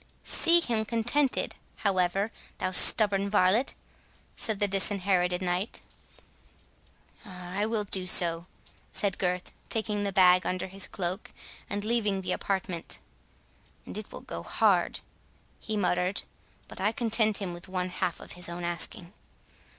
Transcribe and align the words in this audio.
"See 0.25 0.61
him 0.61 0.83
contented, 0.85 1.57
however, 1.75 2.31
thou 2.57 2.71
stubborn 2.71 3.29
varlet," 3.29 3.75
said 4.35 4.59
the 4.59 4.67
Disinherited 4.67 5.43
Knight. 5.43 5.81
"I 7.23 7.67
will 7.67 7.83
do 7.83 8.07
so," 8.07 8.47
said 8.89 9.19
Gurth, 9.19 9.51
taking 9.69 10.03
the 10.03 10.11
bag 10.11 10.43
under 10.43 10.69
his 10.69 10.87
cloak, 10.87 11.31
and 11.69 11.85
leaving 11.85 12.21
the 12.21 12.31
apartment; 12.31 12.97
"and 13.85 13.95
it 13.95 14.11
will 14.11 14.21
go 14.21 14.41
hard," 14.41 15.01
he 15.59 15.77
muttered, 15.77 16.23
"but 16.67 16.81
I 16.81 16.91
content 16.93 17.37
him 17.37 17.53
with 17.53 17.67
one 17.67 17.89
half 17.89 18.19
of 18.19 18.31
his 18.31 18.49
own 18.49 18.63
asking." 18.63 19.13